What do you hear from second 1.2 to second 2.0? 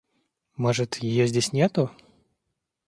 здесь нету?